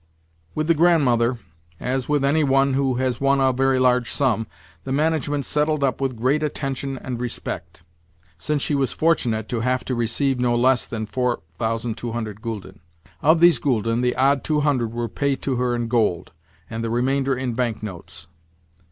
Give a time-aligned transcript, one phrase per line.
[0.55, 1.37] With the Grandmother,
[1.79, 4.47] as with any one who has won a very large sum,
[4.83, 7.83] the management settled up with great attention and respect,
[8.35, 12.79] since she was fortunate to have to receive no less than 4200 gülden.
[13.21, 16.31] Of these gülden the odd 200 were paid her in gold,
[16.67, 18.25] and the remainder in bank notes.